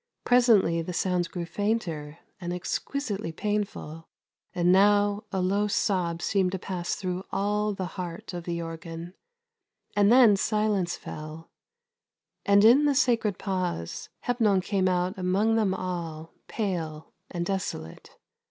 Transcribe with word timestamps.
Presently 0.23 0.81
the 0.81 0.93
sounds 0.93 1.27
grew 1.27 1.45
fainter, 1.45 2.17
and 2.39 2.51
exquisitely 2.51 3.31
painful, 3.31 4.07
and 4.51 4.71
now 4.71 5.25
a 5.31 5.41
low 5.41 5.67
sob 5.67 6.23
seemed 6.23 6.53
to 6.53 6.57
pass 6.57 6.95
through 6.95 7.23
all 7.31 7.75
the 7.75 7.85
heart 7.85 8.33
of 8.33 8.45
the 8.45 8.63
organ, 8.63 9.13
and 9.95 10.11
then 10.11 10.35
silence 10.37 10.97
fell, 10.97 11.51
and 12.47 12.65
in 12.65 12.85
the 12.85 12.95
sacred 12.95 13.37
pause, 13.37 14.09
Hepnon 14.21 14.61
came 14.63 14.87
out 14.87 15.15
among 15.19 15.53
them 15.53 15.71
all, 15.71 16.33
pale 16.47 17.13
and 17.29 17.45
desolate. 17.45 18.17